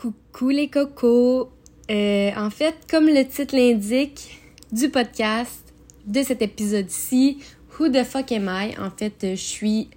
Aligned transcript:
Coucou 0.00 0.48
les 0.48 0.68
cocos. 0.68 1.50
Euh, 1.90 2.30
en 2.34 2.48
fait, 2.48 2.74
comme 2.90 3.06
le 3.06 3.22
titre 3.26 3.54
l'indique 3.54 4.40
du 4.72 4.88
podcast 4.88 5.74
de 6.06 6.22
cet 6.22 6.40
épisode-ci, 6.40 7.40
Who 7.78 7.90
the 7.90 8.02
fuck 8.04 8.32
am 8.32 8.48
I? 8.50 8.74
En 8.78 8.90
fait, 8.90 9.14
je 9.20 9.34
suis 9.34 9.90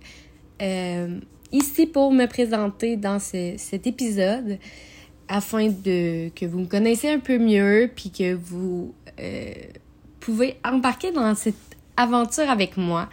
euh, 0.61 1.19
ici 1.53 1.85
pour 1.85 2.11
me 2.11 2.25
présenter 2.25 2.97
dans 2.97 3.19
cet 3.19 3.87
épisode 3.87 4.57
afin 5.29 5.69
de 5.69 6.27
que 6.35 6.45
vous 6.45 6.59
me 6.59 6.67
connaissiez 6.67 7.11
un 7.11 7.19
peu 7.19 7.37
mieux 7.37 7.89
puis 7.95 8.09
que 8.11 8.33
vous 8.33 8.93
euh, 9.21 9.53
pouvez 10.19 10.57
embarquer 10.65 11.13
dans 11.13 11.33
cette 11.33 11.55
aventure 11.95 12.49
avec 12.49 12.75
moi. 12.75 13.07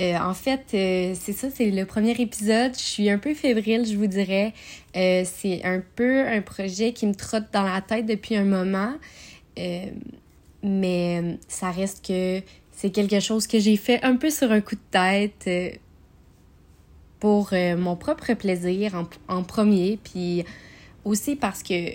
Euh, 0.00 0.16
en 0.16 0.34
fait, 0.34 0.64
euh, 0.74 1.14
c'est 1.18 1.32
ça, 1.32 1.48
c'est 1.50 1.70
le 1.70 1.84
premier 1.84 2.12
épisode. 2.12 2.72
Je 2.74 2.82
suis 2.82 3.10
un 3.10 3.18
peu 3.18 3.34
fébrile, 3.34 3.84
je 3.84 3.96
vous 3.96 4.06
dirais. 4.06 4.54
Euh, 4.96 5.24
c'est 5.24 5.64
un 5.64 5.82
peu 5.96 6.26
un 6.26 6.40
projet 6.40 6.92
qui 6.92 7.06
me 7.06 7.14
trotte 7.14 7.46
dans 7.52 7.64
la 7.64 7.80
tête 7.80 8.06
depuis 8.06 8.36
un 8.36 8.44
moment. 8.44 8.94
mais 10.62 11.38
ça 11.48 11.70
reste 11.70 12.06
que 12.06 12.40
c'est 12.72 12.90
quelque 12.90 13.20
chose 13.20 13.46
que 13.46 13.58
j'ai 13.58 13.76
fait 13.76 14.02
un 14.04 14.16
peu 14.16 14.30
sur 14.30 14.52
un 14.52 14.60
coup 14.60 14.76
de 14.76 14.80
tête 14.90 15.50
pour 17.18 17.52
mon 17.52 17.96
propre 17.96 18.34
plaisir 18.34 18.94
en, 18.94 19.34
en, 19.34 19.42
premier. 19.42 19.98
Puis 20.02 20.44
aussi 21.04 21.34
parce 21.34 21.64
que 21.64 21.90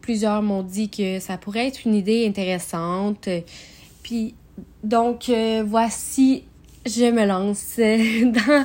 plusieurs 0.00 0.42
m'ont 0.42 0.62
dit 0.62 0.88
que 0.88 1.18
ça 1.18 1.36
pourrait 1.36 1.66
être 1.66 1.84
une 1.84 1.94
idée 1.94 2.26
intéressante. 2.28 3.28
Puis 4.04 4.34
donc 4.84 5.30
voici 5.64 6.44
je 6.86 7.10
me 7.10 7.24
lance 7.24 7.78
dans 8.32 8.64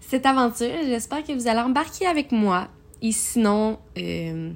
cette 0.00 0.26
aventure. 0.26 0.68
J'espère 0.86 1.24
que 1.24 1.32
vous 1.32 1.48
allez 1.48 1.60
embarquer 1.60 2.06
avec 2.06 2.32
moi. 2.32 2.68
Et 3.00 3.12
sinon, 3.12 3.78
euh, 3.98 4.50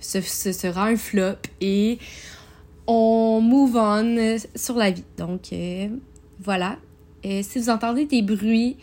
ce, 0.00 0.20
sera 0.20 0.86
un 0.86 0.96
flop 0.96 1.36
et 1.60 1.98
on 2.86 3.40
move 3.40 3.76
on 3.76 4.36
sur 4.54 4.76
la 4.76 4.90
vie. 4.90 5.04
Donc, 5.16 5.52
euh, 5.52 5.88
voilà. 6.40 6.78
Et 7.22 7.42
si 7.42 7.58
vous 7.58 7.70
entendez 7.70 8.06
des 8.06 8.22
bruits, 8.22 8.76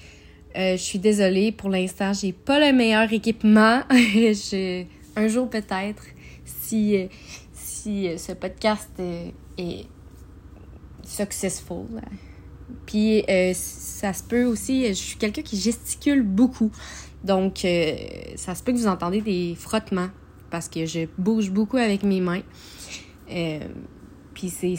euh, 0.55 0.73
je 0.73 0.81
suis 0.81 0.99
désolée. 0.99 1.51
Pour 1.51 1.69
l'instant, 1.69 2.13
j'ai 2.13 2.33
pas 2.33 2.59
le 2.59 2.75
meilleur 2.75 3.11
équipement. 3.11 3.81
un 5.15 5.27
jour 5.27 5.49
peut-être, 5.49 6.03
si, 6.45 7.07
si 7.53 8.09
ce 8.17 8.33
podcast 8.33 8.91
est 9.57 9.85
successful 11.03 12.01
puis 12.85 13.23
euh, 13.29 13.51
ça 13.53 14.13
se 14.13 14.23
peut 14.23 14.45
aussi, 14.45 14.87
je 14.87 14.93
suis 14.93 15.17
quelqu'un 15.17 15.41
qui 15.41 15.57
gesticule 15.57 16.23
beaucoup. 16.23 16.71
Donc 17.23 17.63
euh, 17.65 17.95
ça 18.35 18.55
se 18.55 18.63
peut 18.63 18.73
que 18.73 18.77
vous 18.77 18.87
entendez 18.87 19.21
des 19.21 19.55
frottements 19.57 20.09
parce 20.49 20.67
que 20.67 20.85
je 20.85 21.07
bouge 21.17 21.51
beaucoup 21.51 21.77
avec 21.77 22.03
mes 22.03 22.19
mains. 22.19 22.41
Euh, 23.31 23.59
puis 24.33 24.49
c'est 24.49 24.75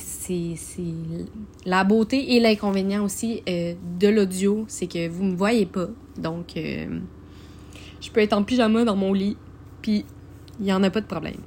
la 1.65 1.85
beauté 1.85 2.35
et 2.35 2.41
l'inconvénient 2.41 3.05
aussi 3.05 3.43
de 3.47 4.09
l'audio, 4.09 4.65
c'est 4.67 4.89
que 4.89 5.09
vous 5.09 5.23
me 5.23 5.37
voyez 5.37 5.65
pas. 5.65 5.87
Donc 6.19 6.55
je 6.57 8.11
peux 8.13 8.21
être 8.21 8.33
en 8.33 8.43
pyjama 8.43 8.85
dans 8.85 8.97
mon 8.97 9.13
lit, 9.13 9.37
puis 9.81 10.05
il 10.59 10.67
y 10.67 10.73
en 10.73 10.83
a 10.83 10.91
pas 10.91 11.01
de 11.01 11.07
problème. 11.07 11.41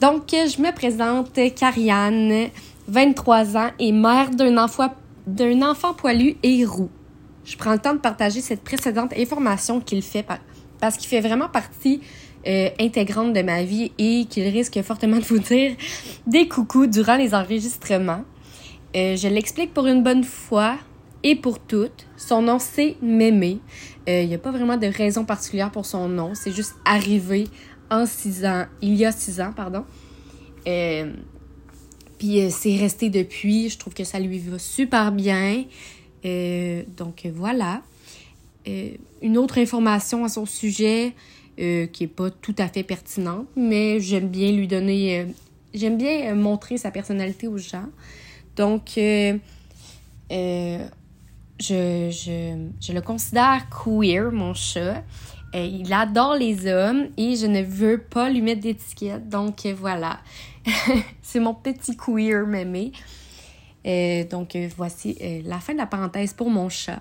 Donc 0.00 0.30
je 0.30 0.62
me 0.62 0.74
présente, 0.74 1.38
Carianne, 1.54 2.48
23 2.88 3.56
ans 3.58 3.70
et 3.78 3.92
mère 3.92 4.30
d'un 4.30 4.56
enfant 4.56 4.94
d'un 5.34 5.62
enfant 5.62 5.94
poilu 5.94 6.36
et 6.42 6.64
roux. 6.64 6.90
Je 7.44 7.56
prends 7.56 7.72
le 7.72 7.78
temps 7.78 7.94
de 7.94 7.98
partager 7.98 8.40
cette 8.40 8.62
précédente 8.62 9.12
information 9.16 9.80
qu'il 9.80 10.02
fait 10.02 10.24
parce 10.80 10.96
qu'il 10.96 11.08
fait 11.08 11.20
vraiment 11.20 11.48
partie 11.48 12.00
euh, 12.46 12.68
intégrante 12.78 13.32
de 13.32 13.42
ma 13.42 13.62
vie 13.62 13.92
et 13.98 14.26
qu'il 14.28 14.46
risque 14.48 14.80
fortement 14.82 15.18
de 15.18 15.24
vous 15.24 15.38
dire 15.38 15.72
des 16.26 16.48
coucous 16.48 16.86
durant 16.86 17.16
les 17.16 17.34
enregistrements. 17.34 18.24
Euh, 18.96 19.16
je 19.16 19.28
l'explique 19.28 19.72
pour 19.72 19.86
une 19.86 20.02
bonne 20.02 20.24
fois 20.24 20.76
et 21.22 21.36
pour 21.36 21.58
toutes. 21.58 22.06
Son 22.16 22.42
nom, 22.42 22.58
c'est 22.58 22.96
Mémé. 23.02 23.60
Euh, 24.08 24.22
il 24.22 24.28
n'y 24.28 24.34
a 24.34 24.38
pas 24.38 24.50
vraiment 24.50 24.76
de 24.76 24.86
raison 24.86 25.24
particulière 25.24 25.70
pour 25.70 25.86
son 25.86 26.08
nom. 26.08 26.32
C'est 26.34 26.52
juste 26.52 26.74
arrivé 26.84 27.46
en 27.90 28.06
six 28.06 28.44
ans, 28.44 28.66
il 28.80 28.94
y 28.94 29.04
a 29.04 29.12
six 29.12 29.40
ans, 29.40 29.52
pardon. 29.54 29.84
Puis 32.20 32.38
euh, 32.42 32.50
c'est 32.50 32.76
resté 32.76 33.08
depuis. 33.08 33.70
Je 33.70 33.78
trouve 33.78 33.94
que 33.94 34.04
ça 34.04 34.20
lui 34.20 34.38
va 34.38 34.58
super 34.58 35.10
bien. 35.10 35.64
Euh, 36.26 36.82
donc 36.98 37.26
voilà. 37.34 37.80
Euh, 38.68 38.90
une 39.22 39.38
autre 39.38 39.56
information 39.58 40.24
à 40.24 40.28
son 40.28 40.44
sujet 40.46 41.14
qui 41.56 42.04
est 42.04 42.14
pas 42.14 42.30
tout 42.30 42.54
à 42.56 42.68
fait 42.68 42.82
pertinente, 42.82 43.46
mais 43.54 44.00
j'aime 44.00 44.28
bien 44.28 44.50
lui 44.50 44.66
donner. 44.66 45.26
j'aime 45.74 45.98
bien 45.98 46.34
montrer 46.34 46.78
sa 46.78 46.90
personnalité 46.90 47.48
aux 47.48 47.58
gens. 47.58 47.90
Donc 48.56 48.92
je, 48.96 49.28
je, 51.58 52.08
je 52.80 52.92
le 52.94 53.00
considère 53.02 53.66
queer, 53.68 54.32
mon 54.32 54.54
chat. 54.54 55.04
il 55.52 55.92
adore 55.92 56.34
les 56.36 56.66
hommes 56.66 57.08
et 57.18 57.36
je 57.36 57.44
ne 57.44 57.62
veux 57.62 57.98
pas 57.98 58.30
lui 58.30 58.40
mettre 58.40 58.62
d'étiquette. 58.62 59.28
Donc 59.28 59.66
voilà. 59.66 60.20
c'est 61.22 61.40
mon 61.40 61.54
petit 61.54 61.96
queer 61.96 62.46
mémé. 62.46 62.92
Euh, 63.86 64.24
donc, 64.24 64.56
euh, 64.56 64.68
voici 64.76 65.16
euh, 65.20 65.40
la 65.44 65.58
fin 65.58 65.72
de 65.72 65.78
la 65.78 65.86
parenthèse 65.86 66.32
pour 66.32 66.50
mon 66.50 66.68
chat. 66.68 67.00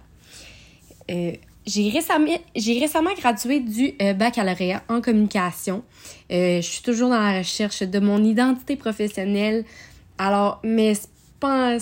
j'ai 1.07 1.89
récemment, 2.79 3.13
gradué 3.17 3.59
du 3.59 3.93
baccalauréat 4.15 4.83
en 4.87 5.01
communication. 5.01 5.83
je 6.29 6.61
suis 6.61 6.83
toujours 6.83 7.09
dans 7.09 7.19
la 7.19 7.39
recherche 7.39 7.83
de 7.83 7.99
mon 7.99 8.23
identité 8.23 8.75
professionnelle. 8.75 9.65
Alors, 10.17 10.59
mais 10.63 10.93
c'est 10.95 11.09
pas, 11.39 11.77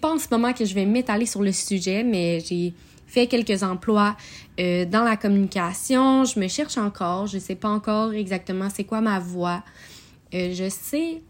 pas 0.00 0.10
en 0.10 0.18
ce 0.18 0.26
moment 0.30 0.52
que 0.52 0.64
je 0.64 0.74
vais 0.74 0.86
m'étaler 0.86 1.26
sur 1.26 1.42
le 1.42 1.52
sujet, 1.52 2.02
mais 2.02 2.40
j'ai 2.40 2.74
fait 3.06 3.26
quelques 3.26 3.62
emplois 3.62 4.16
dans 4.58 5.04
la 5.04 5.16
communication. 5.16 6.24
Je 6.24 6.38
me 6.40 6.48
cherche 6.48 6.76
encore. 6.76 7.26
Je 7.26 7.38
sais 7.38 7.54
pas 7.54 7.68
encore 7.68 8.12
exactement 8.12 8.68
c'est 8.74 8.84
quoi 8.84 9.00
ma 9.00 9.18
voie. 9.18 9.62
Euh, 10.34 10.52
je 10.54 10.68
sais 10.68 11.22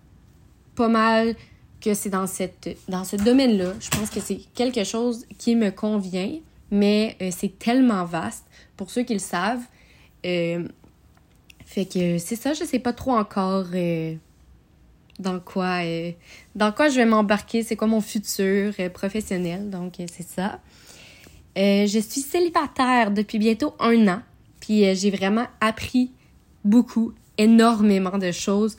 pas 0.75 0.89
mal 0.89 1.35
que 1.81 1.95
c'est 1.95 2.11
dans, 2.11 2.27
dans 2.89 3.05
ce 3.05 3.17
domaine-là. 3.17 3.75
Je 3.81 3.91
pense 3.91 4.11
que 4.11 4.21
c'est 4.21 4.41
quelque 4.55 4.85
chose 4.85 5.27
qui 5.39 5.55
me 5.55 5.71
convient, 5.71 6.39
mais 6.71 7.17
euh, 7.23 7.31
c'est 7.31 7.59
tellement 7.59 8.05
vaste 8.05 8.45
pour 8.77 8.91
ceux 8.91 9.03
qui 9.03 9.15
le 9.15 9.21
savent. 9.21 9.63
Euh, 10.27 10.67
fait 11.65 11.85
que 11.85 12.19
c'est 12.19 12.37
ça, 12.37 12.55
je 12.55 12.65
sais 12.65 12.79
pas 12.79 12.93
trop 12.93 13.13
encore 13.13 13.67
dans 15.19 15.39
quoi 15.39 15.81
dans 16.55 16.73
quoi 16.73 16.89
je 16.89 16.97
vais 16.97 17.05
m'embarquer, 17.05 17.63
c'est 17.63 17.77
quoi 17.77 17.87
mon 17.87 18.01
futur 18.01 18.73
professionnel, 18.95 19.69
donc 19.69 19.97
c'est 20.11 20.27
ça. 20.27 20.61
je 21.55 21.99
suis 21.99 22.23
célibataire 22.23 23.11
depuis 23.11 23.39
bientôt 23.39 23.75
un 23.81 24.09
an, 24.09 24.23
puis 24.61 24.95
j'ai 24.95 25.11
vraiment 25.11 25.47
appris 25.61 26.11
beaucoup 26.65 27.13
énormément 27.39 28.19
de 28.19 28.33
choses 28.33 28.77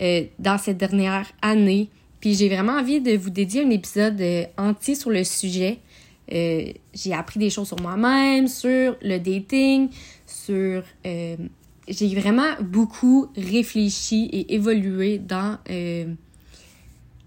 euh, 0.00 0.24
dans 0.38 0.58
cette 0.58 0.78
dernière 0.78 1.26
année. 1.42 1.90
Puis 2.20 2.34
j'ai 2.34 2.48
vraiment 2.48 2.74
envie 2.74 3.00
de 3.00 3.16
vous 3.16 3.30
dédier 3.30 3.62
un 3.62 3.70
épisode 3.70 4.20
euh, 4.20 4.44
entier 4.56 4.94
sur 4.94 5.10
le 5.10 5.24
sujet. 5.24 5.78
Euh, 6.32 6.72
j'ai 6.94 7.12
appris 7.12 7.38
des 7.38 7.50
choses 7.50 7.68
sur 7.68 7.80
moi-même, 7.80 8.48
sur 8.48 8.96
le 9.00 9.18
dating, 9.18 9.88
sur... 10.26 10.82
j'ai 11.04 12.14
vraiment 12.16 12.56
beaucoup 12.60 13.28
réfléchi 13.36 14.28
et 14.32 14.54
évolué 14.54 15.18
dans 15.18 15.58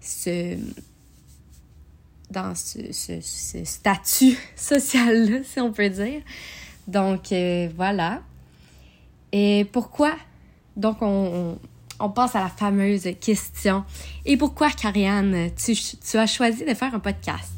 ce 0.00 0.56
dans 2.30 2.54
ce, 2.54 2.92
ce 2.92 3.64
statut 3.64 4.38
social-là, 4.54 5.38
si 5.42 5.60
on 5.60 5.72
peut 5.72 5.88
dire. 5.88 6.20
Donc, 6.86 7.32
voilà. 7.74 8.22
Et 9.32 9.66
pourquoi 9.72 10.14
donc, 10.80 10.98
on, 11.02 11.58
passe 12.14 12.34
à 12.34 12.40
la 12.40 12.48
fameuse 12.48 13.06
question. 13.20 13.84
Et 14.24 14.36
pourquoi, 14.36 14.70
Karianne, 14.70 15.50
tu, 15.54 15.74
tu 15.74 16.16
as 16.16 16.26
choisi 16.26 16.64
de 16.64 16.74
faire 16.74 16.94
un 16.94 16.98
podcast? 16.98 17.52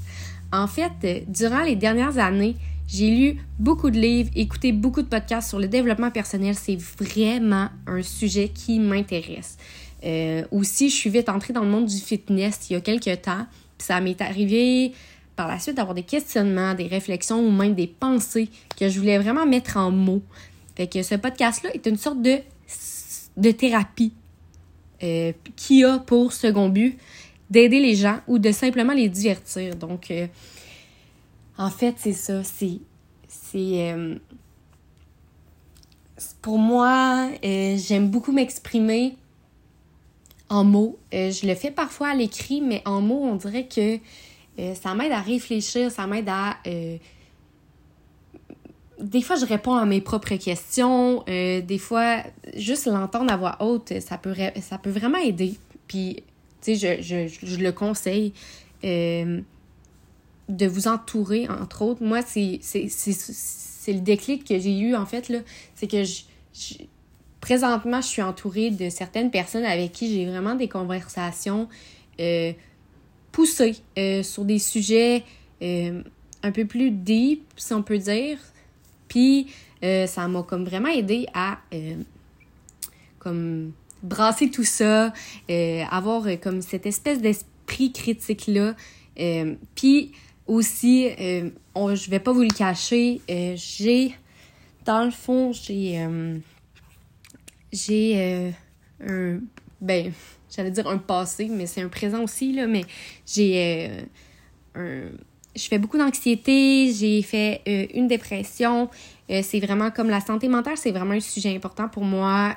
En 0.53 0.67
fait, 0.67 1.25
durant 1.29 1.63
les 1.63 1.77
dernières 1.77 2.19
années, 2.19 2.57
j'ai 2.89 3.11
lu 3.11 3.39
beaucoup 3.59 3.91
de 3.91 3.99
livres, 3.99 4.31
écouté 4.35 4.73
beaucoup 4.73 5.01
de 5.01 5.07
podcasts 5.07 5.49
sur 5.49 5.59
le 5.59 5.69
développement 5.69 6.11
personnel. 6.11 6.55
C'est 6.55 6.77
vraiment 6.77 7.69
un 7.87 8.03
sujet 8.03 8.49
qui 8.49 8.79
m'intéresse. 8.79 9.57
Euh, 10.05 10.45
aussi, 10.51 10.91
je 10.91 10.97
suis 10.97 11.11
vite 11.11 11.29
entrée 11.29 11.53
dans 11.53 11.63
le 11.63 11.71
monde 11.71 11.87
du 11.87 11.97
fitness 11.97 12.69
il 12.69 12.75
y 12.75 12.77
a 12.77 12.81
quelques 12.81 13.23
temps. 13.23 13.47
Puis 13.79 13.87
ça 13.87 14.01
m'est 14.01 14.21
arrivé 14.21 14.93
par 15.37 15.49
la 15.49 15.59
suite 15.59 15.77
d'avoir 15.77 15.95
des 15.95 16.03
questionnements, 16.03 16.75
des 16.75 16.87
réflexions 16.87 17.41
ou 17.41 17.51
même 17.51 17.75
des 17.75 17.87
pensées 17.87 18.49
que 18.79 18.89
je 18.89 18.99
voulais 18.99 19.19
vraiment 19.19 19.47
mettre 19.47 19.79
en 19.79 19.91
mots. 19.91 20.23
Fait 20.77 20.87
que 20.87 21.03
ce 21.03 21.15
podcast-là 21.15 21.71
est 21.75 21.87
une 21.87 21.97
sorte 21.97 22.21
de 22.21 22.39
de 23.37 23.51
thérapie 23.51 24.13
euh, 25.03 25.33
qui 25.57 25.85
a 25.85 25.99
pour 25.99 26.33
second 26.33 26.69
but 26.69 26.97
d'aider 27.51 27.81
les 27.81 27.97
gens 27.97 28.21
ou 28.29 28.39
de 28.39 28.53
simplement 28.53 28.93
les 28.93 29.09
divertir. 29.09 29.75
Donc, 29.75 30.11
euh, 30.11 30.27
en 31.59 31.71
fait, 31.71 31.97
c'est 31.99 32.13
ça. 32.13 32.45
C'est. 32.45 32.79
C'est. 33.27 33.93
Euh, 33.93 34.15
pour 36.41 36.59
moi, 36.59 37.31
j'aime 37.43 38.09
beaucoup 38.09 38.33
m'exprimer 38.33 39.17
en 40.49 40.63
mots. 40.63 40.99
Je 41.13 41.47
le 41.47 41.55
fais 41.55 41.73
parfois 41.73 42.09
à 42.09 42.15
l'écrit, 42.15 42.61
mais 42.61 42.83
en 42.85 43.01
mots, 43.01 43.25
on 43.25 43.35
dirait 43.35 43.67
que 43.67 43.99
ça 44.75 44.95
m'aide 44.95 45.11
à 45.11 45.21
réfléchir, 45.21 45.91
ça 45.91 46.07
m'aide 46.07 46.29
à... 46.29 46.59
Des 49.03 49.21
fois, 49.21 49.37
je 49.37 49.45
réponds 49.45 49.75
à 49.75 49.85
mes 49.85 50.01
propres 50.01 50.37
questions. 50.37 51.25
des 51.27 51.79
fois, 51.79 52.23
juste 52.57 52.87
l'entendre 52.87 53.33
à 53.33 53.37
voix 53.37 53.57
haute, 53.61 54.01
ça 54.01 54.17
peut, 54.17 54.35
ça 54.61 54.79
peut 54.79 54.91
vraiment 54.91 55.19
aider. 55.19 55.55
Puis, 55.89 56.23
tu 56.63 56.77
sais, 56.77 56.99
je, 57.03 57.29
je, 57.29 57.47
je, 57.47 57.57
le 57.57 57.73
conseille 57.73 58.33
de 58.83 60.67
vous 60.67 60.89
entourer, 60.89 61.49
entre 61.49 61.83
autres. 61.83 62.03
Moi, 62.03 62.21
c'est 62.23 62.61
le 63.89 64.01
déclic 64.01 64.45
que 64.45 64.59
j'ai 64.59 64.79
eu, 64.79 64.95
en 64.95 65.07
fait. 65.07 65.33
C'est 65.75 65.89
que 65.89 66.05
je, 66.05 66.23
présentement, 67.43 68.01
je 68.01 68.07
suis 68.07 68.23
entourée 68.23 68.71
de 68.71 68.89
certaines 68.89 69.31
personnes 69.31 69.65
avec 69.65 69.93
qui 69.93 70.11
j'ai 70.11 70.27
vraiment 70.27 70.55
des 70.55 70.69
conversations 70.69 71.69
euh, 72.21 72.53
poussées 73.33 73.77
euh, 73.99 74.23
sur 74.23 74.45
des 74.45 74.59
sujets 74.59 75.25
euh, 75.61 76.03
un 76.43 76.53
peu 76.53 76.65
plus 76.65 76.91
deep, 76.91 77.43
si 77.57 77.75
on 77.75 77.83
peut 77.83 77.99
dire. 77.99 78.39
Puis, 79.13 79.49
ça 79.83 80.29
m'a 80.29 80.43
comme 80.43 80.65
vraiment 80.65 80.89
aidé 80.89 81.27
à 81.35 81.59
comme 83.19 83.73
brasser 84.03 84.51
tout 84.51 84.65
ça, 84.65 85.13
avoir 85.91 86.27
comme 86.41 86.63
cette 86.63 86.87
espèce 86.87 87.21
d'esprit 87.21 87.93
critique-là. 87.93 88.75
puis, 89.75 90.13
aussi, 90.47 91.09
euh, 91.19 91.51
je 91.77 92.11
vais 92.11 92.21
pas 92.21 92.33
vous 92.33 92.43
le 92.43 92.55
cacher, 92.55 93.21
euh, 93.31 93.55
j'ai, 93.57 94.15
dans 94.85 95.05
le 95.05 95.11
fond, 95.11 95.53
j'ai, 95.53 96.01
euh, 96.01 96.39
j'ai 97.73 98.15
euh, 98.17 98.51
un, 99.07 99.41
ben, 99.81 100.13
j'allais 100.55 100.71
dire 100.71 100.87
un 100.89 100.99
passé, 100.99 101.49
mais 101.51 101.67
c'est 101.67 101.83
un 101.83 101.89
présent 101.89 102.23
aussi, 102.23 102.53
là, 102.53 102.67
mais 102.67 102.85
j'ai 103.27 104.07
un, 104.75 105.03
je 105.55 105.69
fais 105.69 105.79
beaucoup 105.79 105.99
d'anxiété, 105.99 106.93
j'ai 106.93 107.23
fait 107.23 107.63
une 107.95 108.09
dépression, 108.09 108.89
c'est 109.29 109.61
vraiment 109.61 109.91
comme 109.91 110.09
la 110.09 110.21
santé 110.21 110.49
mentale, 110.49 110.77
c'est 110.77 110.93
vraiment 110.93 111.13
un 111.13 111.21
sujet 111.21 111.55
important 111.55 111.89
pour 111.89 112.05
moi, 112.05 112.57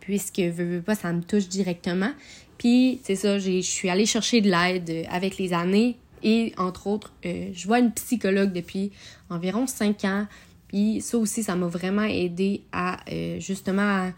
puisque, 0.00 0.38
veux, 0.38 0.76
veux 0.76 0.82
pas, 0.82 0.94
ça 0.94 1.12
me 1.12 1.22
touche 1.22 1.48
directement. 1.48 2.10
Puis, 2.56 3.00
c'est 3.02 3.16
ça, 3.16 3.38
je 3.38 3.60
suis 3.60 3.90
allée 3.90 4.06
chercher 4.06 4.40
de 4.40 4.50
l'aide 4.50 5.06
avec 5.10 5.36
les 5.38 5.52
années, 5.52 5.96
et 6.24 6.54
entre 6.56 6.86
autres, 6.86 7.12
euh, 7.26 7.50
je 7.52 7.66
vois 7.66 7.78
une 7.78 7.92
psychologue 7.92 8.52
depuis 8.52 8.90
environ 9.28 9.66
cinq 9.66 10.04
ans. 10.04 10.26
Puis 10.68 11.02
ça 11.02 11.18
aussi, 11.18 11.42
ça 11.42 11.54
m'a 11.54 11.66
vraiment 11.66 12.02
aidé 12.02 12.62
à 12.72 12.98
euh, 13.12 13.38
justement 13.38 14.10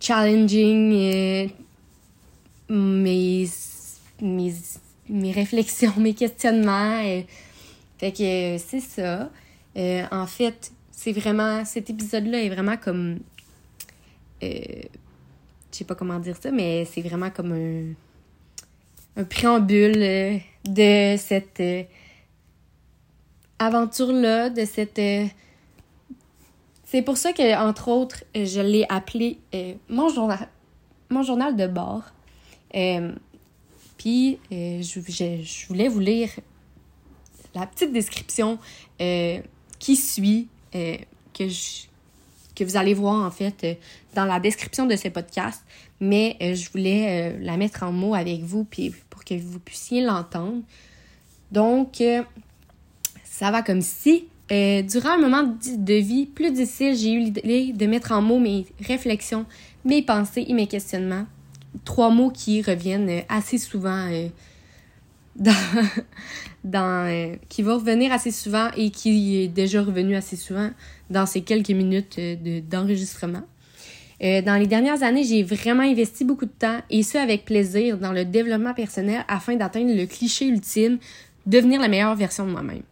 challenging 0.00 0.92
euh, 0.94 1.48
mes, 2.70 3.48
mes, 4.22 4.54
mes, 5.08 5.32
réflexions, 5.32 5.92
mes 5.98 6.14
questionnements. 6.14 7.02
fait 7.98 8.12
que 8.12 8.58
c'est 8.58 8.80
ça. 8.80 9.30
en 10.10 10.26
fait, 10.26 10.72
c'est 10.90 11.12
vraiment. 11.12 11.64
Cet 11.64 11.90
épisode-là 11.90 12.42
est 12.42 12.50
vraiment 12.50 12.76
comme. 12.76 13.18
je 14.42 14.86
sais 15.70 15.84
pas 15.84 15.94
comment 15.94 16.18
dire 16.18 16.36
ça, 16.40 16.50
mais 16.50 16.84
c'est 16.84 17.02
vraiment 17.02 17.30
comme 17.30 17.52
un 17.52 17.94
un 19.16 19.24
préambule 19.24 20.02
euh, 20.02 20.38
de 20.64 21.16
cette 21.16 21.60
euh, 21.60 21.82
aventure-là, 23.58 24.50
de 24.50 24.64
cette... 24.64 24.98
Euh, 24.98 25.26
c'est 26.84 27.02
pour 27.02 27.16
ça 27.16 27.32
que, 27.32 27.56
entre 27.56 27.88
autres, 27.88 28.24
je 28.34 28.60
l'ai 28.60 28.86
appelé 28.88 29.38
mon, 29.88 30.08
journal, 30.10 30.48
mon 31.10 31.22
journal 31.22 31.56
de 31.56 31.66
bord. 31.66 32.04
Puis, 34.04 34.38
je, 34.50 35.66
voulais 35.68 35.88
vous 35.88 36.00
lire 36.00 36.28
la 37.54 37.66
petite 37.66 37.90
description 37.90 38.58
qui 38.98 39.96
suit, 39.96 40.48
que, 40.72 41.48
je, 41.48 41.86
que 42.54 42.64
vous 42.64 42.76
allez 42.76 42.92
voir, 42.92 43.24
en 43.24 43.30
fait, 43.30 43.78
dans 44.14 44.26
la 44.26 44.40
description 44.40 44.84
de 44.84 44.96
ce 44.96 45.08
podcast. 45.08 45.64
Mais 46.00 46.36
je 46.40 46.68
voulais 46.70 47.38
la 47.40 47.56
mettre 47.56 47.82
en 47.84 47.92
mots 47.92 48.14
avec 48.14 48.42
vous, 48.42 48.64
puis 48.64 48.92
que 49.24 49.34
vous 49.34 49.58
puissiez 49.58 50.02
l'entendre. 50.02 50.62
Donc, 51.50 52.00
euh, 52.00 52.22
ça 53.24 53.50
va 53.50 53.62
comme 53.62 53.80
si, 53.80 54.26
euh, 54.52 54.82
durant 54.82 55.10
un 55.10 55.18
moment 55.18 55.42
de 55.42 55.94
vie 55.94 56.26
plus 56.26 56.52
difficile, 56.52 56.96
j'ai 56.96 57.12
eu 57.12 57.20
l'idée 57.20 57.72
de 57.72 57.86
mettre 57.86 58.12
en 58.12 58.22
mots 58.22 58.38
mes 58.38 58.66
réflexions, 58.80 59.46
mes 59.84 60.02
pensées 60.02 60.44
et 60.46 60.52
mes 60.52 60.66
questionnements. 60.66 61.26
Trois 61.84 62.10
mots 62.10 62.30
qui 62.30 62.62
reviennent 62.62 63.22
assez 63.28 63.58
souvent 63.58 64.08
euh, 64.10 64.28
dans, 65.36 65.54
dans 66.64 67.36
qui 67.48 67.62
va 67.62 67.74
revenir 67.74 68.12
assez 68.12 68.30
souvent 68.30 68.68
et 68.76 68.90
qui 68.90 69.38
est 69.38 69.48
déjà 69.48 69.82
revenu 69.82 70.14
assez 70.14 70.36
souvent 70.36 70.70
dans 71.10 71.26
ces 71.26 71.42
quelques 71.42 71.70
minutes 71.70 72.20
d'enregistrement. 72.68 73.42
Euh, 74.22 74.42
dans 74.42 74.56
les 74.56 74.66
dernières 74.66 75.02
années, 75.02 75.24
j'ai 75.24 75.42
vraiment 75.42 75.82
investi 75.82 76.24
beaucoup 76.24 76.46
de 76.46 76.52
temps, 76.58 76.80
et 76.88 77.02
ce 77.02 77.18
avec 77.18 77.44
plaisir, 77.44 77.98
dans 77.98 78.12
le 78.12 78.24
développement 78.24 78.74
personnel 78.74 79.24
afin 79.28 79.56
d'atteindre 79.56 79.94
le 79.94 80.06
cliché 80.06 80.46
ultime, 80.46 80.98
devenir 81.46 81.80
la 81.80 81.88
meilleure 81.88 82.14
version 82.14 82.46
de 82.46 82.50
moi-même. 82.50 82.82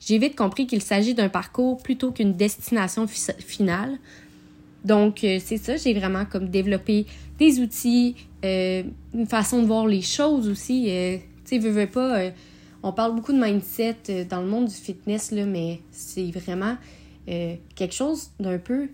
J'ai 0.00 0.18
vite 0.18 0.34
compris 0.34 0.66
qu'il 0.66 0.82
s'agit 0.82 1.14
d'un 1.14 1.28
parcours 1.28 1.82
plutôt 1.82 2.10
qu'une 2.10 2.32
destination 2.32 3.06
finale. 3.06 3.98
Donc, 4.84 5.24
euh, 5.24 5.38
c'est 5.44 5.58
ça, 5.58 5.76
j'ai 5.76 5.94
vraiment 5.94 6.24
comme 6.24 6.48
développé 6.48 7.06
des 7.38 7.60
outils, 7.60 8.16
euh, 8.44 8.82
une 9.14 9.26
façon 9.26 9.62
de 9.62 9.66
voir 9.66 9.86
les 9.86 10.02
choses 10.02 10.48
aussi. 10.48 10.84
tu 10.84 11.22
sais, 11.44 11.58
veux, 11.58 11.70
veux 11.70 11.86
pas, 11.86 12.30
on 12.82 12.92
parle 12.92 13.14
beaucoup 13.14 13.32
de 13.32 13.40
mindset 13.40 14.26
dans 14.28 14.40
le 14.40 14.48
monde 14.48 14.66
du 14.66 14.74
fitness, 14.74 15.32
là, 15.32 15.44
mais 15.44 15.80
c'est 15.90 16.30
vraiment 16.30 16.76
quelque 17.26 17.94
chose 17.94 18.30
d'un 18.40 18.58
peu 18.58 18.88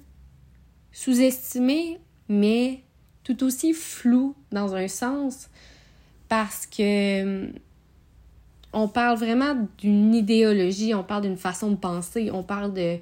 sous-estimé, 0.92 1.98
mais 2.28 2.80
tout 3.22 3.44
aussi 3.44 3.72
flou 3.72 4.34
dans 4.52 4.74
un 4.74 4.88
sens 4.88 5.48
parce 6.28 6.66
que 6.66 7.22
hum, 7.22 7.52
on 8.72 8.88
parle 8.88 9.18
vraiment 9.18 9.54
d'une 9.78 10.14
idéologie, 10.14 10.94
on 10.94 11.02
parle 11.02 11.22
d'une 11.22 11.36
façon 11.36 11.70
de 11.70 11.76
penser, 11.76 12.30
on 12.32 12.42
parle 12.42 12.72
de 12.74 12.98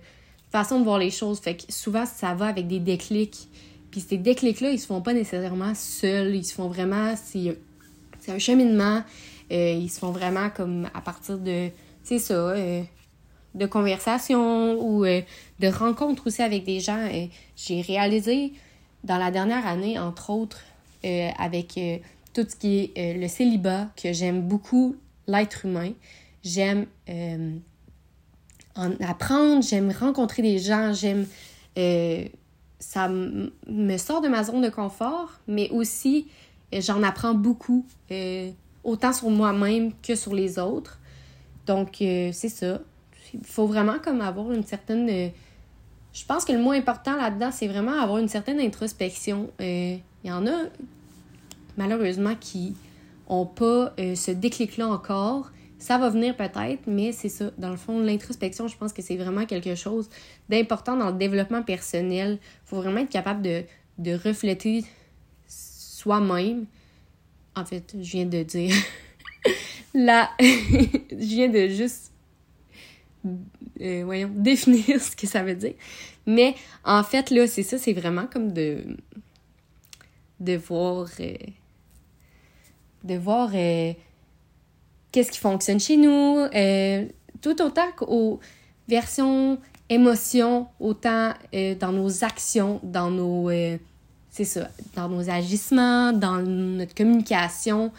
façon 0.54 0.78
de 0.78 0.84
voir 0.84 0.98
les 0.98 1.10
choses. 1.10 1.40
Fait 1.40 1.56
que 1.56 1.64
souvent, 1.68 2.06
ça 2.06 2.34
va 2.34 2.46
avec 2.46 2.68
des 2.68 2.78
déclics. 2.78 3.48
Puis 3.90 4.00
ces 4.00 4.18
déclics-là, 4.18 4.70
ils 4.70 4.78
se 4.78 4.86
font 4.86 5.00
pas 5.00 5.12
nécessairement 5.12 5.74
seuls. 5.74 6.36
Ils 6.36 6.44
se 6.44 6.54
font 6.54 6.68
vraiment... 6.68 7.14
C'est 7.16 7.58
un 8.28 8.38
cheminement. 8.38 9.02
Euh, 9.50 9.72
ils 9.72 9.88
se 9.88 9.98
font 9.98 10.12
vraiment 10.12 10.50
comme 10.50 10.88
à 10.94 11.00
partir 11.00 11.38
de... 11.38 11.70
C'est 12.04 12.20
ça. 12.20 12.34
Euh, 12.34 12.82
de 13.56 13.66
conversations 13.66 14.80
ou 14.80 15.04
euh, 15.04 15.22
de 15.58 15.68
rencontres 15.68 16.28
aussi 16.28 16.42
avec 16.42 16.64
des 16.64 16.78
gens. 16.78 17.08
J'ai 17.56 17.80
réalisé 17.80 18.52
dans 19.02 19.18
la 19.18 19.32
dernière 19.32 19.66
année, 19.66 19.98
entre 19.98 20.30
autres, 20.30 20.62
avec 21.38 21.78
tout 22.32 22.46
ce 22.48 22.56
qui 22.56 22.92
est 22.94 23.14
le 23.14 23.28
célibat, 23.28 23.88
que 24.00 24.12
j'aime 24.12 24.42
beaucoup 24.42 24.96
l'être 25.28 25.66
humain. 25.66 25.92
J'aime 26.42 26.86
en 28.76 28.90
apprendre, 29.00 29.62
j'aime 29.62 29.92
rencontrer 29.92 30.42
des 30.42 30.58
gens, 30.58 30.92
j'aime... 30.92 31.26
ça 32.78 33.08
me 33.08 33.96
sort 33.96 34.20
de 34.20 34.28
ma 34.28 34.44
zone 34.44 34.62
de 34.62 34.68
confort, 34.68 35.32
mais 35.46 35.70
aussi 35.70 36.26
j'en 36.72 37.02
apprends 37.02 37.34
beaucoup, 37.34 37.86
autant 38.82 39.12
sur 39.12 39.30
moi-même 39.30 39.92
que 40.02 40.14
sur 40.14 40.34
les 40.34 40.58
autres. 40.58 40.98
Donc, 41.66 41.96
c'est 41.98 42.48
ça 42.48 42.80
il 43.34 43.44
faut 43.44 43.66
vraiment 43.66 43.98
comme 44.02 44.20
avoir 44.20 44.52
une 44.52 44.64
certaine... 44.64 45.08
Euh, 45.08 45.28
je 46.12 46.24
pense 46.24 46.44
que 46.44 46.52
le 46.52 46.58
mot 46.58 46.70
important 46.70 47.16
là-dedans, 47.16 47.50
c'est 47.50 47.66
vraiment 47.66 48.00
avoir 48.00 48.18
une 48.18 48.28
certaine 48.28 48.60
introspection. 48.60 49.50
Euh, 49.60 49.96
il 50.22 50.30
y 50.30 50.32
en 50.32 50.46
a, 50.46 50.66
malheureusement, 51.76 52.34
qui 52.38 52.74
ont 53.28 53.46
pas 53.46 53.92
euh, 53.98 54.14
ce 54.14 54.30
déclic-là 54.30 54.86
encore. 54.86 55.50
Ça 55.78 55.98
va 55.98 56.08
venir 56.08 56.36
peut-être, 56.36 56.86
mais 56.86 57.12
c'est 57.12 57.28
ça. 57.28 57.50
Dans 57.58 57.70
le 57.70 57.76
fond, 57.76 58.00
l'introspection, 58.00 58.68
je 58.68 58.76
pense 58.76 58.92
que 58.92 59.02
c'est 59.02 59.16
vraiment 59.16 59.44
quelque 59.44 59.74
chose 59.74 60.08
d'important 60.48 60.96
dans 60.96 61.10
le 61.10 61.18
développement 61.18 61.62
personnel. 61.62 62.38
Il 62.40 62.68
faut 62.68 62.76
vraiment 62.76 63.00
être 63.00 63.10
capable 63.10 63.42
de, 63.42 63.64
de 63.98 64.14
refléter 64.14 64.84
soi-même. 65.46 66.66
En 67.56 67.64
fait, 67.64 67.94
je 67.94 68.10
viens 68.12 68.26
de 68.26 68.42
dire. 68.42 68.74
Là, 69.94 70.30
je 70.40 71.16
viens 71.16 71.48
de 71.48 71.68
juste 71.68 72.14
euh, 73.80 74.02
voyons, 74.04 74.30
définir 74.34 75.00
ce 75.00 75.16
que 75.16 75.26
ça 75.26 75.42
veut 75.42 75.54
dire. 75.54 75.74
Mais 76.26 76.54
en 76.84 77.02
fait, 77.02 77.30
là, 77.30 77.46
c'est 77.46 77.62
ça, 77.62 77.78
c'est 77.78 77.92
vraiment 77.92 78.26
comme 78.26 78.52
de, 78.52 78.96
de 80.40 80.56
voir, 80.56 81.08
euh, 81.20 81.34
de 83.02 83.14
voir 83.16 83.50
euh, 83.54 83.92
qu'est-ce 85.14 85.30
qui 85.30 85.38
fonctionne 85.38 85.78
chez 85.78 85.96
nous, 85.96 86.46
tout 87.40 87.62
autant 87.62 87.92
qu'aux 87.96 88.40
versions 88.88 89.58
émotions, 89.88 90.66
autant 90.80 91.32
dans 91.52 91.92
nos 91.92 92.24
actions, 92.24 92.80
dans 92.82 93.10
nos 93.10 93.50
c'est 94.34 94.42
ça, 94.42 94.68
dans 94.96 95.08
nos 95.08 95.30
agissements, 95.30 96.12
dans 96.12 96.42
notre 96.42 96.92
communication. 96.92 97.92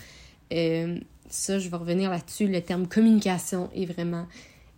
Euh, 0.51 0.99
ça, 1.29 1.59
je 1.59 1.69
vais 1.69 1.77
revenir 1.77 2.09
là-dessus. 2.09 2.47
Le 2.47 2.59
terme 2.59 2.87
communication 2.87 3.69
est 3.73 3.85
vraiment. 3.85 4.25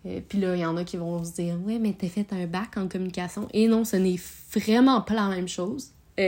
Euh, 0.05 0.21
puis 0.29 0.39
là, 0.39 0.55
il 0.55 0.61
y 0.61 0.65
en 0.67 0.77
a 0.77 0.83
qui 0.83 0.97
vont 0.97 1.23
se 1.23 1.31
dire 1.31 1.57
Ouais, 1.65 1.79
mais 1.79 1.95
t'as 1.97 2.09
fait 2.09 2.31
un 2.31 2.45
bac 2.45 2.77
en 2.77 2.87
communication. 2.87 3.47
Et 3.53 3.67
non, 3.67 3.85
ce 3.85 3.95
n'est 3.95 4.19
vraiment 4.53 5.01
pas 5.01 5.15
la 5.15 5.29
même 5.29 5.47
chose. 5.47 5.87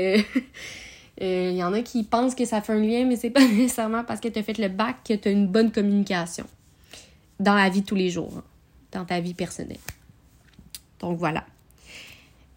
Euh, 1.21 1.49
il 1.51 1.57
y 1.57 1.63
en 1.63 1.73
a 1.73 1.81
qui 1.81 2.03
pensent 2.03 2.35
que 2.35 2.45
ça 2.45 2.61
fait 2.61 2.73
un 2.73 2.79
lien, 2.79 3.05
mais 3.05 3.15
c'est 3.15 3.29
pas 3.29 3.45
nécessairement 3.47 4.03
parce 4.03 4.19
que 4.19 4.27
t'as 4.27 4.43
fait 4.43 4.57
le 4.57 4.69
bac 4.69 4.97
que 5.07 5.13
t'as 5.13 5.31
une 5.31 5.47
bonne 5.47 5.71
communication 5.71 6.45
dans 7.39 7.55
la 7.55 7.69
vie 7.69 7.81
de 7.81 7.85
tous 7.85 7.95
les 7.95 8.09
jours, 8.09 8.33
hein, 8.37 8.43
dans 8.91 9.05
ta 9.05 9.19
vie 9.19 9.33
personnelle. 9.33 9.77
Donc 10.99 11.17
voilà. 11.17 11.45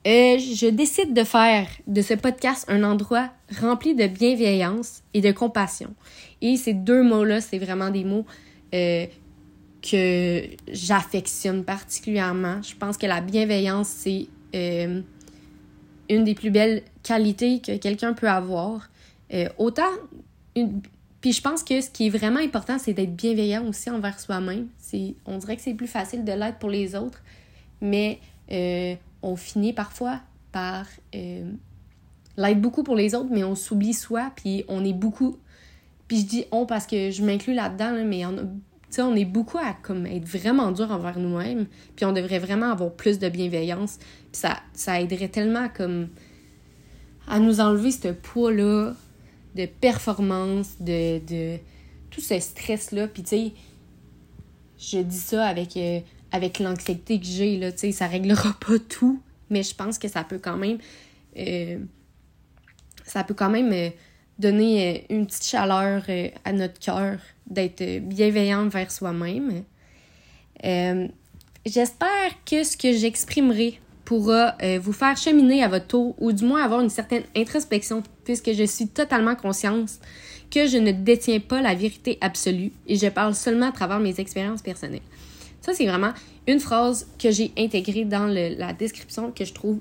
Euh, 0.05 0.37
je 0.39 0.69
décide 0.69 1.15
de 1.15 1.23
faire 1.23 1.69
de 1.87 2.03
ce 2.03 2.15
podcast 2.15 2.65
un 2.67 2.83
endroit 2.83 3.31
rempli 3.61 3.95
de 3.95 4.09
bienveillance 4.09 5.03
et 5.15 5.21
de 5.21 5.31
compassion. 5.31 5.95
Et 6.41 6.57
ces 6.57 6.75
deux 6.75 7.05
mots-là, 7.05 7.41
c'est 7.41 7.59
vraiment 7.59 7.91
des 7.91 8.03
mots 8.03 8.27
euh, 8.75 9.07
que 9.81 10.43
j'affectionne 10.67 11.65
particulièrement. 11.65 12.61
Je 12.63 12.75
pense 12.75 12.97
que 12.97 13.07
la 13.07 13.21
bienveillance, 13.21 13.89
c'est 13.89 14.27
euh, 14.57 15.03
une 16.11 16.25
des 16.25 16.35
plus 16.35 16.51
belles 16.51 16.83
qualités 17.03 17.61
que 17.61 17.77
quelqu'un 17.77 18.13
peut 18.13 18.29
avoir. 18.29 18.89
autant, 19.59 19.91
puis 21.21 21.33
je 21.33 21.41
pense 21.41 21.63
que 21.63 21.81
ce 21.81 21.91
qui 21.91 22.07
est 22.07 22.11
vraiment 22.11 22.41
important, 22.41 22.79
c'est 22.79 22.93
d'être 22.93 23.17
bienveillant 23.17 23.67
aussi 23.67 23.91
envers 23.91 24.21
soi-même. 24.21 24.69
On 25.25 25.39
dirait 25.39 25.57
que 25.57 25.63
c'est 25.63 25.75
plus 25.75 25.87
facile 25.87 26.25
de 26.25 26.33
l'être 26.33 26.59
pour 26.59 26.71
les 26.71 26.95
autres, 26.95 27.23
mais 27.81 28.21
on 29.23 29.37
finit 29.37 29.73
parfois 29.73 30.21
par 30.51 30.87
euh, 31.15 31.51
l'être 32.37 32.61
beaucoup 32.61 32.83
pour 32.83 32.97
les 32.97 33.15
autres, 33.15 33.31
mais 33.31 33.45
on 33.45 33.55
s'oublie 33.55 33.95
soi, 33.95 34.31
puis 34.37 34.65
on 34.69 34.85
est 34.85 34.93
beaucoup. 34.93 35.39
Puis 36.09 36.19
je 36.19 36.27
dis 36.27 36.45
on 36.51 36.67
parce 36.67 36.87
que 36.87 37.11
je 37.11 37.25
m'inclus 37.25 37.55
là-dedans, 37.55 38.05
mais 38.05 38.27
on, 38.27 38.51
on 38.99 39.17
est 39.17 39.25
beaucoup 39.25 39.59
à 39.59 39.75
comme, 39.83 40.07
être 40.07 40.27
vraiment 40.27 40.71
dur 40.73 40.91
envers 40.91 41.19
nous-mêmes, 41.19 41.67
puis 41.97 42.05
on 42.05 42.13
devrait 42.13 42.39
vraiment 42.39 42.71
avoir 42.71 42.93
plus 42.93 43.19
de 43.19 43.29
bienveillance. 43.29 43.99
Ça, 44.33 44.59
ça 44.75 45.01
aiderait 45.01 45.29
tellement 45.29 45.69
comme 45.69 46.09
à 47.29 47.39
nous 47.39 47.61
enlever 47.61 47.91
ce 47.91 48.09
poids-là 48.09 48.95
de 49.55 49.67
performance, 49.67 50.77
de, 50.81 51.19
de 51.27 51.59
tout 52.11 52.21
ce 52.21 52.39
stress-là. 52.39 53.09
Puis 53.09 53.23
tu 53.23 53.29
sais, 53.29 53.53
je 54.79 54.99
dis 54.99 55.19
ça 55.19 55.47
avec. 55.47 55.77
Euh, 55.77 56.01
avec 56.35 56.61
l'anxiété 56.61 57.21
que 57.21 57.27
j'ai, 57.27 57.59
là, 57.59 57.73
tu 57.73 57.81
sais, 57.81 57.93
ça 57.93 58.07
réglera 58.07 58.57
pas 58.67 58.79
tout, 58.79 59.21
mais 59.51 59.63
je 59.63 59.75
pense 59.75 59.99
que 59.99 60.09
ça 60.09 60.25
peut 60.25 60.39
quand 60.39 60.57
même, 60.57 60.79
euh, 61.37 61.79
ça 63.05 63.23
peut 63.23 63.35
quand 63.35 63.51
même 63.51 63.71
euh, 63.71 63.91
donner 64.39 65.05
une 65.11 65.27
petite 65.27 65.45
chaleur 65.45 66.03
à 66.47 66.53
notre 66.55 66.81
cœur, 66.81 67.19
d'être 67.47 67.99
bienveillant 67.99 68.67
vers 68.69 68.91
soi-même. 68.91 69.63
J'espère 71.67 72.45
que 72.47 72.65
ce 72.65 72.79
que 72.79 72.95
j'exprimerai 72.95 73.79
pourra 74.05 74.57
vous 74.81 74.93
faire 74.93 75.17
cheminer 75.17 75.63
à 75.63 75.69
votre 75.69 75.87
tour 75.87 76.15
ou 76.19 76.33
du 76.33 76.45
moins 76.45 76.63
avoir 76.63 76.81
une 76.81 76.91
certaine 76.91 77.23
introspection 77.37 78.03
puisque 78.25 78.53
je 78.53 78.65
suis 78.65 78.89
totalement 78.89 79.35
consciente 79.35 79.91
que 80.51 80.67
je 80.67 80.77
ne 80.77 80.93
détiens 80.93 81.41
pas 81.41 81.63
la 81.63 81.75
vérité 81.75 82.19
absolue 82.21 82.73
et 82.87 82.97
je 82.97 83.07
parle 83.07 83.35
seulement 83.35 83.69
à 83.69 83.73
travers 83.73 84.01
mes 84.01 84.21
expériences 84.21 84.63
personnelles. 84.63 85.01
Ça, 85.63 85.73
c'est 85.73 85.87
vraiment 85.87 86.13
une 86.47 86.61
phrase 86.61 87.07
que 87.19 87.31
j'ai 87.31 87.53
intégrée 87.57 88.05
dans 88.05 88.27
la 88.27 88.73
description 88.73 89.31
que 89.31 89.45
je 89.45 89.53
trouve 89.53 89.79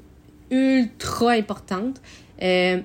ultra 0.52 1.32
importante. 1.32 2.00
Euh, 2.42 2.80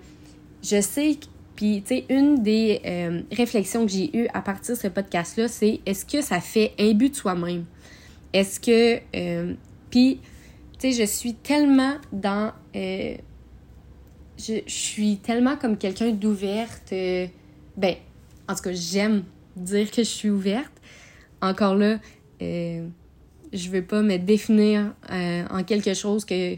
je 0.62 0.80
sais, 0.80 1.18
puis 1.54 1.82
tu 1.82 1.96
sais, 1.96 2.04
une 2.08 2.42
des 2.42 2.80
euh, 2.86 3.20
réflexions 3.32 3.84
que 3.84 3.92
j'ai 3.92 4.16
eues 4.16 4.28
à 4.32 4.40
partir 4.40 4.74
de 4.74 4.80
ce 4.80 4.88
podcast-là, 4.88 5.48
c'est 5.48 5.80
est-ce 5.84 6.06
que 6.06 6.22
ça 6.22 6.40
fait 6.40 6.72
un 6.78 6.92
but 6.92 7.10
de 7.10 7.16
soi-même? 7.16 7.64
Est-ce 8.32 8.58
que. 8.58 9.00
Euh, 9.14 9.54
puis, 9.90 10.20
je 10.92 11.04
suis 11.04 11.34
tellement 11.34 11.96
dans. 12.12 12.52
je, 12.74 13.16
je, 14.38 14.60
suis 14.66 15.18
tellement 15.18 15.56
comme 15.56 15.76
quelqu'un 15.76 16.10
d'ouverte. 16.10 16.90
ben, 17.76 17.94
en 18.48 18.54
tout 18.54 18.62
cas, 18.62 18.72
j'aime 18.72 19.24
dire 19.56 19.90
que 19.90 20.02
je 20.02 20.08
suis 20.08 20.30
ouverte. 20.30 20.72
Encore 21.40 21.74
là, 21.74 21.98
euh, 22.42 22.86
je 23.52 23.70
veux 23.70 23.84
pas 23.84 24.02
me 24.02 24.16
définir 24.18 24.94
euh, 25.10 25.44
en 25.50 25.64
quelque 25.64 25.94
chose 25.94 26.24
que 26.24 26.56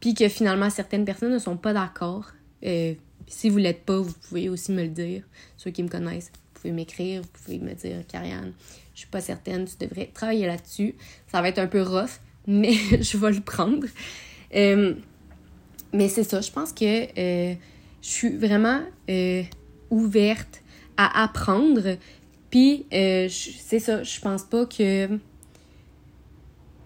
puis 0.00 0.14
que 0.14 0.28
finalement 0.28 0.70
certaines 0.70 1.04
personnes 1.04 1.32
ne 1.32 1.38
sont 1.38 1.56
pas 1.56 1.72
d'accord. 1.72 2.30
Euh, 2.64 2.94
si 3.26 3.48
vous 3.48 3.58
l'êtes 3.58 3.84
pas, 3.84 3.98
vous 3.98 4.14
pouvez 4.28 4.48
aussi 4.48 4.72
me 4.72 4.82
le 4.82 4.88
dire. 4.88 5.22
Ceux 5.56 5.70
qui 5.70 5.82
me 5.82 5.88
connaissent, 5.88 6.30
vous 6.34 6.60
pouvez 6.60 6.72
m'écrire, 6.72 7.22
vous 7.22 7.28
pouvez 7.44 7.58
me 7.58 7.74
dire 7.74 8.06
Karianne, 8.06 8.52
je 8.94 9.00
suis 9.00 9.08
pas 9.08 9.20
certaine, 9.20 9.66
tu 9.66 9.74
devrais 9.84 10.06
travailler 10.06 10.46
là-dessus. 10.46 10.94
Ça 11.26 11.42
va 11.42 11.48
être 11.48 11.58
un 11.58 11.66
peu 11.66 11.82
rough, 11.82 12.20
mais 12.48 12.72
je 13.00 13.16
vais 13.16 13.30
le 13.30 13.40
prendre. 13.40 13.86
mais 14.52 16.08
c'est 16.08 16.24
ça, 16.24 16.40
je 16.40 16.50
pense 16.50 16.72
que 16.72 17.06
je 17.16 17.56
suis 18.00 18.36
vraiment 18.36 18.80
ouverte 19.90 20.62
à 20.96 21.22
apprendre 21.22 21.96
puis, 22.50 22.86
euh, 22.92 23.28
c'est 23.30 23.78
ça, 23.78 24.02
je 24.02 24.20
pense 24.20 24.42
pas 24.44 24.66
que. 24.66 25.08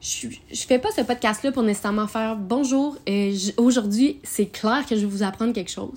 Je, 0.01 0.27
je 0.53 0.67
fais 0.67 0.81
pas 0.81 0.91
ce 0.91 1.03
podcast-là 1.03 1.53
pour 1.53 1.63
nécessairement 1.63 2.09
faire 2.09 2.37
bonjour. 2.37 2.97
Euh, 3.09 3.37
Aujourd'hui, 3.57 4.19
c'est 4.25 4.47
clair 4.47 4.85
que 4.89 4.97
je 4.97 5.03
vais 5.03 5.07
vous 5.07 5.23
apprendre 5.23 5.53
quelque 5.53 5.71
chose. 5.71 5.97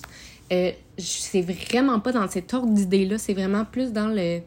Euh, 0.54 0.72
c'est 1.00 1.42
vraiment 1.42 2.00
pas 2.00 2.12
dans 2.12 2.30
cet 2.30 2.54
ordre 2.54 2.72
d'idée-là, 2.72 3.18
c'est 3.18 3.34
vraiment 3.34 3.66
plus 3.66 3.92
dans 3.92 4.08
le 4.08 4.42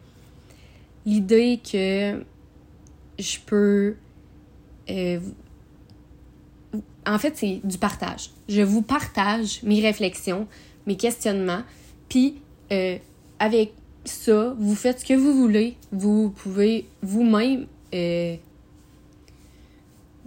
l'idée 1.05 1.61
que 1.61 2.23
je 3.19 3.39
peux. 3.45 3.97
Euh, 4.91 5.21
en 7.07 7.19
fait, 7.19 7.37
c'est 7.37 7.61
du 7.65 7.79
partage. 7.79 8.31
Je 8.49 8.63
vous 8.63 8.83
partage 8.83 9.63
mes 9.63 9.81
réflexions, 9.81 10.47
mes 10.87 10.97
questionnements, 10.97 11.63
puis 12.09 12.41
euh, 12.73 12.97
avec 13.39 13.73
ça, 14.05 14.55
vous 14.59 14.75
faites 14.75 15.01
ce 15.01 15.05
que 15.05 15.15
vous 15.15 15.35
voulez. 15.35 15.77
Vous 15.93 16.31
pouvez 16.31 16.87
vous-même 17.03 17.67
euh, 17.95 18.37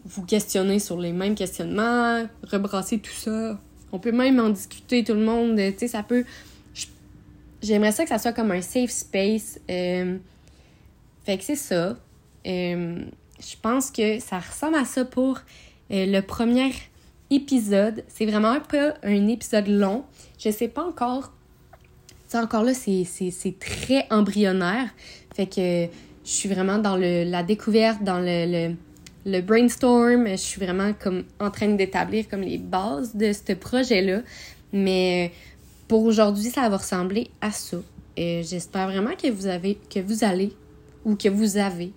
vous 0.05 0.25
questionner 0.25 0.79
sur 0.79 0.99
les 0.99 1.11
mêmes 1.11 1.35
questionnements, 1.35 2.27
rebrasser 2.43 2.99
tout 2.99 3.11
ça. 3.11 3.59
On 3.91 3.99
peut 3.99 4.11
même 4.11 4.39
en 4.39 4.49
discuter 4.49 5.03
tout 5.03 5.13
le 5.13 5.25
monde. 5.25 5.57
Tu 5.57 5.79
sais, 5.79 5.87
ça 5.87 6.03
peut. 6.03 6.23
J'aimerais 7.61 7.91
ça 7.91 8.03
que 8.03 8.09
ça 8.09 8.17
soit 8.17 8.33
comme 8.33 8.51
un 8.51 8.61
safe 8.61 8.89
space. 8.89 9.59
Fait 9.67 11.37
que 11.37 11.43
c'est 11.43 11.55
ça. 11.55 11.97
Je 13.41 13.55
pense 13.61 13.91
que 13.91 14.19
ça 14.19 14.39
ressemble 14.39 14.75
à 14.75 14.85
ça 14.85 15.03
pour 15.05 15.39
le 15.89 16.21
premier 16.21 16.71
épisode. 17.29 18.03
C'est 18.07 18.25
vraiment 18.25 18.51
un 18.51 18.59
peu 18.59 18.93
un 19.03 19.27
épisode 19.27 19.67
long. 19.67 20.05
Je 20.39 20.51
sais 20.51 20.67
pas 20.67 20.83
encore 20.83 21.31
encore 22.37 22.63
là, 22.63 22.73
c'est 22.73 23.59
très 23.59 24.07
embryonnaire. 24.09 24.89
Fait 25.35 25.47
que 25.47 25.87
je 26.23 26.29
suis 26.29 26.49
vraiment 26.49 26.77
dans 26.77 26.97
le, 26.97 27.23
la 27.23 27.43
découverte, 27.43 28.03
dans 28.03 28.19
le, 28.19 28.75
le, 29.25 29.41
brainstorm. 29.41 30.27
Je 30.27 30.35
suis 30.35 30.61
vraiment 30.61 30.93
comme 30.93 31.23
en 31.39 31.51
train 31.51 31.69
d'établir 31.69 32.27
comme 32.29 32.41
les 32.41 32.57
bases 32.57 33.15
de 33.15 33.31
ce 33.33 33.53
projet-là. 33.53 34.21
Mais 34.73 35.31
pour 35.87 36.03
aujourd'hui, 36.03 36.49
ça 36.49 36.69
va 36.69 36.77
ressembler 36.77 37.29
à 37.41 37.51
ça. 37.51 37.77
J'espère 38.17 38.87
vraiment 38.87 39.15
que 39.21 39.29
vous 39.29 39.47
avez, 39.47 39.77
que 39.93 39.99
vous 39.99 40.23
allez 40.23 40.53
ou 41.05 41.15
que 41.15 41.27
vous 41.27 41.57
avez 41.57 41.91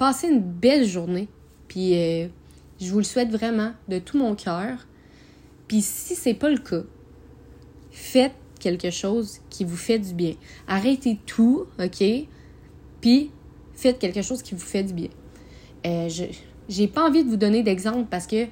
passé 0.00 0.28
une 0.28 0.40
belle 0.40 0.86
journée. 0.86 1.28
Puis 1.68 1.94
euh, 1.94 2.26
je 2.80 2.90
vous 2.90 2.98
le 2.98 3.04
souhaite 3.04 3.30
vraiment 3.30 3.72
de 3.88 3.98
tout 3.98 4.16
mon 4.16 4.34
cœur. 4.34 4.86
Puis 5.68 5.82
si 5.82 6.14
c'est 6.14 6.32
pas 6.32 6.48
le 6.48 6.56
cas, 6.56 6.84
faites 7.90 8.32
quelque 8.58 8.90
chose 8.90 9.40
qui 9.50 9.62
vous 9.62 9.76
fait 9.76 9.98
du 9.98 10.14
bien. 10.14 10.32
Arrêtez 10.66 11.18
tout, 11.26 11.66
OK? 11.78 12.02
Puis 13.02 13.30
faites 13.74 13.98
quelque 13.98 14.22
chose 14.22 14.42
qui 14.42 14.54
vous 14.54 14.64
fait 14.64 14.82
du 14.82 14.94
bien. 14.94 15.10
Euh, 15.86 16.08
je 16.08 16.24
j'ai 16.70 16.86
pas 16.86 17.06
envie 17.06 17.22
de 17.22 17.28
vous 17.28 17.36
donner 17.36 17.62
d'exemples 17.62 18.06
parce 18.08 18.26
que 18.26 18.46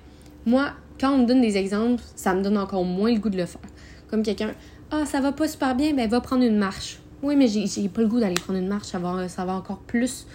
moi, 0.45 0.73
quand 1.01 1.13
on 1.13 1.19
me 1.19 1.25
donne 1.25 1.41
des 1.41 1.57
exemples, 1.57 2.03
ça 2.15 2.35
me 2.35 2.43
donne 2.43 2.59
encore 2.59 2.85
moins 2.85 3.13
le 3.13 3.21
goût 3.21 3.31
de 3.31 3.39
le 3.39 3.47
faire. 3.47 3.61
Comme 4.11 4.23
quelqu'un, 4.23 4.53
ah, 4.91 5.07
ça 5.07 5.21
va 5.21 5.33
pas 5.33 5.49
super 5.49 5.75
bien, 5.75 5.95
ben 5.95 6.11
va 6.11 6.21
prendre 6.21 6.43
une 6.43 6.59
marche. 6.59 6.99
Oui, 7.23 7.37
mais 7.37 7.49
j'ai 7.49 7.89
pas 7.89 8.03
le 8.03 8.09
goût 8.09 8.21
d'aller 8.21 8.35
prendre 8.35 8.59
une 8.59 8.69
marche, 8.69 8.89
ça 8.89 8.99
va, 8.99 9.29
ça 9.29 9.47
va 9.47 9.55
encore 9.55 9.79
plus. 9.79 10.27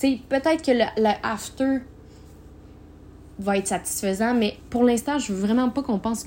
Peut-être 0.00 0.62
que 0.64 0.72
le, 0.72 0.84
le, 0.96 1.10
after 1.22 1.78
va 3.38 3.56
être 3.58 3.68
satisfaisant, 3.68 4.34
mais 4.34 4.56
pour 4.70 4.84
l'instant, 4.84 5.18
je 5.18 5.32
veux 5.32 5.40
vraiment 5.40 5.70
pas 5.70 5.82
qu'on 5.82 5.98
pense 5.98 6.26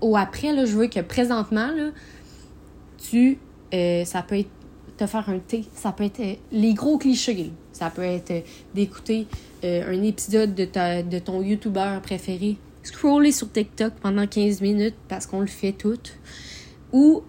ou 0.00 0.16
après, 0.16 0.52
là, 0.52 0.64
je 0.64 0.76
veux 0.76 0.86
que 0.86 1.00
présentement, 1.00 1.68
là, 1.68 1.90
tu, 2.98 3.38
euh, 3.74 4.04
ça 4.04 4.22
peut 4.22 4.38
être 4.38 4.50
te 4.96 5.06
faire 5.06 5.28
un 5.28 5.38
thé, 5.38 5.64
ça 5.74 5.92
peut 5.92 6.04
être 6.04 6.20
euh, 6.20 6.34
les 6.50 6.74
gros 6.74 6.98
clichés. 6.98 7.52
Ça 7.72 7.90
peut 7.90 8.02
être 8.02 8.44
d'écouter 8.74 9.28
un 9.62 10.02
épisode 10.02 10.56
de, 10.56 10.64
ta, 10.64 11.04
de 11.04 11.18
ton 11.20 11.42
YouTuber 11.42 11.98
préféré. 12.02 12.56
Scroller 12.82 13.30
sur 13.30 13.52
TikTok 13.52 13.92
pendant 14.02 14.26
15 14.26 14.60
minutes 14.60 14.96
parce 15.08 15.26
qu'on 15.26 15.40
le 15.40 15.46
fait 15.46 15.70
toutes. 15.72 16.18
Ou 16.92 17.22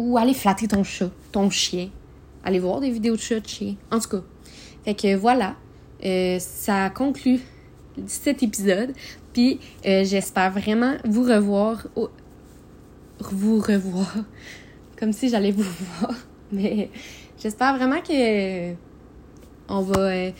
ou 0.00 0.16
aller 0.16 0.32
flatter 0.32 0.66
ton 0.66 0.82
chat, 0.82 1.10
ton 1.30 1.50
chien. 1.50 1.90
Aller 2.42 2.58
voir 2.58 2.80
des 2.80 2.90
vidéos 2.90 3.16
de 3.16 3.20
chat, 3.20 3.38
de 3.38 3.46
chien. 3.46 3.74
En 3.90 3.98
tout 4.00 4.08
cas. 4.08 4.22
Fait 4.84 4.94
que 4.94 5.14
voilà. 5.14 5.56
Euh, 6.04 6.38
ça 6.38 6.88
conclut 6.88 7.40
cet 8.06 8.42
épisode. 8.42 8.94
Puis 9.34 9.60
euh, 9.86 10.04
j'espère 10.04 10.52
vraiment 10.52 10.94
vous 11.04 11.22
revoir. 11.22 11.86
Vous 13.18 13.60
revoir. 13.60 14.16
Comme 14.98 15.12
si 15.12 15.28
j'allais 15.28 15.52
vous 15.52 15.64
voir. 15.64 16.14
Mais 16.52 16.88
j'espère 17.40 17.76
vraiment 17.76 18.00
que 18.00 18.72
on 19.68 19.82
va, 19.82 20.00
euh, 20.00 20.30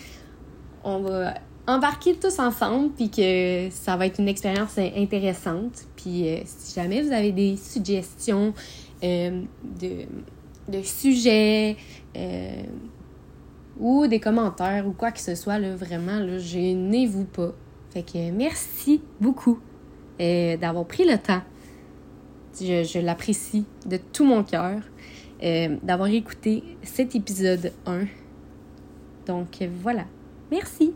on 0.85 1.01
va 1.01 1.35
embarquer 1.67 2.15
tous 2.15 2.39
ensemble, 2.39 2.91
puis 2.93 3.11
que 3.11 3.69
ça 3.71 3.97
va 3.97 4.07
être 4.07 4.19
une 4.19 4.29
expérience 4.29 4.79
intéressante. 4.79 5.85
Puis 5.97 6.25
si 6.47 6.75
jamais 6.75 7.03
vous 7.03 7.13
avez 7.13 7.31
des 7.31 7.57
suggestions, 7.57 8.55
euh, 9.03 9.43
de, 9.81 10.07
de, 10.69 10.83
sujets 10.83 11.77
euh, 12.17 12.63
ou 13.79 14.07
des 14.07 14.21
commentaires 14.21 14.87
ou 14.87 14.93
quoi 14.93 15.11
que 15.11 15.21
ce 15.21 15.35
soit, 15.35 15.59
là, 15.59 15.75
vraiment, 15.75 16.19
là, 16.19 16.39
gênez-vous 16.39 17.25
pas. 17.25 17.53
Fait 17.91 18.03
que 18.03 18.31
merci 18.31 19.03
beaucoup 19.21 19.59
euh, 20.21 20.57
d'avoir 20.57 20.85
pris 20.85 21.05
le 21.05 21.19
temps. 21.19 21.43
Je, 22.61 22.85
je 22.85 22.99
l'apprécie 22.99 23.65
de 23.87 23.97
tout 23.97 24.25
mon 24.25 24.43
cœur 24.43 24.81
d'avoir 25.83 26.09
écouté 26.09 26.63
cet 26.83 27.15
épisode 27.15 27.73
1. 27.87 28.05
Donc 29.27 29.63
voilà. 29.83 30.05
Merci. 30.51 30.93